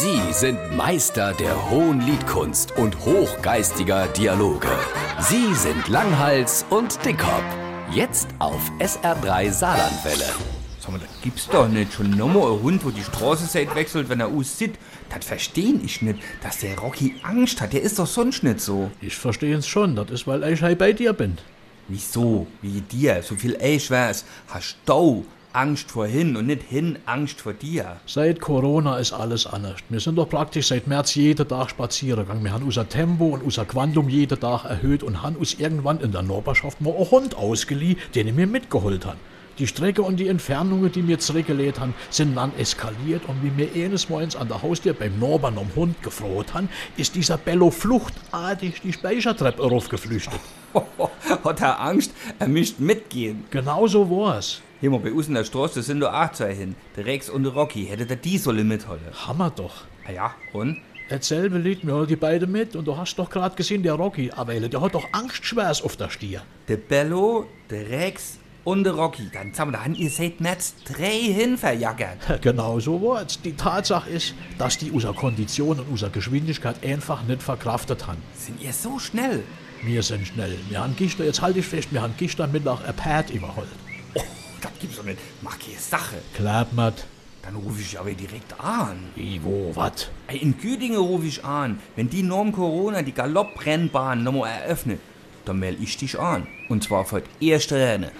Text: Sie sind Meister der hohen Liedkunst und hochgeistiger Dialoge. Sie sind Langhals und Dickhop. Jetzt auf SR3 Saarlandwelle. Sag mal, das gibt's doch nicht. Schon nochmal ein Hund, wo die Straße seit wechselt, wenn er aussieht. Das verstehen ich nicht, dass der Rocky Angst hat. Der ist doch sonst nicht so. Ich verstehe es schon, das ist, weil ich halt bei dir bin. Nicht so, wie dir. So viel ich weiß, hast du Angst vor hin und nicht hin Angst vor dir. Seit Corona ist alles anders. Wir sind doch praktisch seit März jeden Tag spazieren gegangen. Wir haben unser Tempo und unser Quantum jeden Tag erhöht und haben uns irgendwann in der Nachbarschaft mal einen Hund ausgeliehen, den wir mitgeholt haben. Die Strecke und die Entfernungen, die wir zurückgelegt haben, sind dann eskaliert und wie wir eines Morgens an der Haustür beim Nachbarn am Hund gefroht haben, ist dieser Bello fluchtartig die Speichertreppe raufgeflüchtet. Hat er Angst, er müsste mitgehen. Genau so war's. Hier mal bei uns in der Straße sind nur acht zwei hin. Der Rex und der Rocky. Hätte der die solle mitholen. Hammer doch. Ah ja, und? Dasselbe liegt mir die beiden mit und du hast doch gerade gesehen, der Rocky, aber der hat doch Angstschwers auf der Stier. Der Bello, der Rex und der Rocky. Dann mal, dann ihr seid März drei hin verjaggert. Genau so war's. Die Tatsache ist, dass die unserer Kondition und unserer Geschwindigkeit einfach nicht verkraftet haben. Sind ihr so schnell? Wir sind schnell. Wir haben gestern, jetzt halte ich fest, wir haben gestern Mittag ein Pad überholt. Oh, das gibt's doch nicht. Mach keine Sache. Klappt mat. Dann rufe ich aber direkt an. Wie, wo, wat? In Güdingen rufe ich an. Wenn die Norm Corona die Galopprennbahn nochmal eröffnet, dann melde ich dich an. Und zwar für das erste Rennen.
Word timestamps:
Sie 0.00 0.32
sind 0.32 0.76
Meister 0.76 1.32
der 1.32 1.70
hohen 1.70 2.00
Liedkunst 2.00 2.70
und 2.76 2.96
hochgeistiger 3.04 4.06
Dialoge. 4.06 4.68
Sie 5.18 5.52
sind 5.56 5.88
Langhals 5.88 6.64
und 6.70 7.04
Dickhop. 7.04 7.42
Jetzt 7.90 8.28
auf 8.38 8.70
SR3 8.78 9.50
Saarlandwelle. 9.50 10.26
Sag 10.78 10.92
mal, 10.92 11.00
das 11.00 11.20
gibt's 11.20 11.48
doch 11.48 11.66
nicht. 11.66 11.92
Schon 11.92 12.10
nochmal 12.10 12.52
ein 12.52 12.62
Hund, 12.62 12.84
wo 12.84 12.90
die 12.90 13.02
Straße 13.02 13.46
seit 13.46 13.74
wechselt, 13.74 14.08
wenn 14.08 14.20
er 14.20 14.28
aussieht. 14.28 14.78
Das 15.12 15.24
verstehen 15.24 15.80
ich 15.84 16.00
nicht, 16.00 16.20
dass 16.44 16.60
der 16.60 16.78
Rocky 16.78 17.16
Angst 17.24 17.60
hat. 17.60 17.72
Der 17.72 17.82
ist 17.82 17.98
doch 17.98 18.06
sonst 18.06 18.44
nicht 18.44 18.60
so. 18.60 18.92
Ich 19.00 19.16
verstehe 19.16 19.56
es 19.56 19.66
schon, 19.66 19.96
das 19.96 20.10
ist, 20.10 20.28
weil 20.28 20.44
ich 20.44 20.62
halt 20.62 20.78
bei 20.78 20.92
dir 20.92 21.12
bin. 21.12 21.38
Nicht 21.88 22.12
so, 22.12 22.46
wie 22.62 22.82
dir. 22.82 23.20
So 23.24 23.34
viel 23.34 23.58
ich 23.60 23.90
weiß, 23.90 24.24
hast 24.46 24.76
du 24.86 25.26
Angst 25.52 25.90
vor 25.90 26.06
hin 26.06 26.36
und 26.36 26.46
nicht 26.46 26.62
hin 26.62 26.98
Angst 27.06 27.40
vor 27.40 27.54
dir. 27.54 27.96
Seit 28.06 28.40
Corona 28.40 28.98
ist 28.98 29.12
alles 29.12 29.46
anders. 29.46 29.80
Wir 29.88 30.00
sind 30.00 30.16
doch 30.16 30.28
praktisch 30.28 30.68
seit 30.68 30.86
März 30.86 31.14
jeden 31.14 31.48
Tag 31.48 31.70
spazieren 31.70 32.24
gegangen. 32.24 32.44
Wir 32.44 32.52
haben 32.52 32.64
unser 32.64 32.88
Tempo 32.88 33.26
und 33.28 33.42
unser 33.42 33.64
Quantum 33.64 34.08
jeden 34.08 34.38
Tag 34.38 34.64
erhöht 34.64 35.02
und 35.02 35.22
haben 35.22 35.36
uns 35.36 35.54
irgendwann 35.54 36.00
in 36.00 36.12
der 36.12 36.22
Nachbarschaft 36.22 36.80
mal 36.80 36.94
einen 36.94 37.10
Hund 37.10 37.34
ausgeliehen, 37.34 37.98
den 38.14 38.36
wir 38.36 38.46
mitgeholt 38.46 39.06
haben. 39.06 39.18
Die 39.58 39.66
Strecke 39.66 40.02
und 40.02 40.18
die 40.18 40.28
Entfernungen, 40.28 40.92
die 40.92 41.08
wir 41.08 41.18
zurückgelegt 41.18 41.80
haben, 41.80 41.94
sind 42.10 42.36
dann 42.36 42.54
eskaliert 42.56 43.22
und 43.26 43.42
wie 43.42 43.56
wir 43.56 43.84
eines 43.84 44.08
Morgens 44.08 44.36
an 44.36 44.46
der 44.48 44.62
Haustür 44.62 44.92
beim 44.92 45.18
Nachbarn 45.18 45.58
am 45.58 45.74
Hund 45.74 46.00
gefroht 46.02 46.54
haben, 46.54 46.68
ist 46.96 47.16
dieser 47.16 47.38
Bello 47.38 47.70
fluchtartig 47.70 48.80
die 48.82 48.92
Speichertreppe 48.92 49.62
raufgeflüchtet. 49.62 50.40
Hat 51.44 51.60
er 51.60 51.80
Angst, 51.80 52.12
er 52.38 52.48
müsste 52.48 52.82
mitgehen. 52.82 53.44
Genau 53.50 53.86
so 53.86 54.08
war's. 54.10 54.60
Hier 54.80 54.90
mal 54.90 55.00
bei 55.00 55.12
uns 55.12 55.28
in 55.28 55.34
der 55.34 55.44
Straße 55.44 55.82
sind 55.82 55.98
nur 55.98 56.12
acht 56.12 56.36
zwei 56.36 56.54
hin. 56.54 56.76
Der 56.96 57.06
Rex 57.06 57.28
und 57.28 57.42
der 57.42 57.52
Rocky. 57.52 57.86
Hätte 57.86 58.06
der 58.06 58.16
die 58.16 58.38
solle 58.38 58.62
mitholen. 58.62 59.00
Hammer 59.26 59.50
doch. 59.50 59.84
Ah 60.06 60.12
ja, 60.12 60.34
und? 60.52 60.78
Dasselbe 61.08 61.58
liegt 61.58 61.84
mir 61.84 62.06
die 62.06 62.16
beiden 62.16 62.52
mit 62.52 62.76
und 62.76 62.84
du 62.84 62.96
hast 62.96 63.16
doch 63.18 63.30
gerade 63.30 63.56
gesehen, 63.56 63.82
der 63.82 63.94
Rocky, 63.94 64.30
aber 64.30 64.54
der 64.60 64.80
hat 64.80 64.94
doch 64.94 65.06
Angstschwers 65.12 65.82
auf 65.82 65.96
der 65.96 66.10
Stier. 66.10 66.42
Der 66.68 66.76
Bello, 66.76 67.46
der 67.70 67.88
Rex 67.88 68.38
und 68.68 68.84
der 68.84 68.92
Rocky. 68.92 69.30
Dann 69.32 69.52
mal, 69.70 69.78
dann 69.78 69.94
ihr 69.94 70.10
seid 70.10 70.40
März 70.40 70.74
drei 70.84 71.18
hin 71.18 71.56
verjaggert. 71.56 72.18
Genau 72.42 72.78
so 72.78 73.00
war's. 73.00 73.40
Die 73.40 73.54
Tatsache 73.54 74.10
ist, 74.10 74.34
dass 74.58 74.76
die 74.76 74.90
unserer 74.90 75.14
Kondition 75.14 75.80
und 75.80 75.88
unserer 75.88 76.10
Geschwindigkeit 76.10 76.76
einfach 76.84 77.22
nicht 77.22 77.42
verkraftet 77.42 78.06
haben. 78.06 78.22
Sind 78.34 78.60
ihr 78.62 78.72
so 78.72 78.98
schnell? 78.98 79.42
Wir 79.82 80.02
sind 80.02 80.26
schnell. 80.26 80.58
Wir 80.68 80.80
haben 80.80 80.94
gestern, 80.96 81.26
jetzt 81.26 81.40
halte 81.40 81.60
ich 81.60 81.66
fest, 81.66 81.88
wir 81.92 82.02
haben 82.02 82.14
gestern 82.18 82.52
Mittag 82.52 82.86
ein 82.86 82.94
Pad 82.94 83.30
überholt. 83.30 83.68
Oh, 84.14 84.22
das 84.60 84.72
gibt's 84.80 84.96
doch 84.96 85.04
nicht. 85.04 85.18
Mach 85.40 85.58
keine 85.58 85.78
Sache. 85.78 86.16
Klappt 86.34 86.74
mat. 86.74 87.06
Dann 87.42 87.56
rufe 87.56 87.80
ich 87.80 87.98
aber 87.98 88.12
direkt 88.12 88.60
an. 88.60 88.98
Wie, 89.14 89.42
wo, 89.42 89.74
wat? 89.74 90.10
In 90.28 90.58
Güdingen 90.58 90.98
rufe 90.98 91.26
ich 91.26 91.42
an. 91.42 91.78
Wenn 91.96 92.10
die 92.10 92.22
Norm 92.22 92.52
Corona 92.52 93.00
die 93.00 93.12
Galopprennbahn 93.12 94.22
nochmal 94.22 94.50
eröffnet, 94.60 95.00
dann 95.48 95.58
melde 95.58 95.82
ich 95.82 95.96
dich 95.96 96.18
an. 96.18 96.46
Und 96.68 96.84
zwar 96.84 97.04
für 97.04 97.20
das 97.20 97.30
erste 97.40 97.76
Rennen. 97.76 98.10